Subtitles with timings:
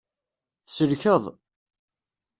[0.65, 1.23] Tselkeḍ.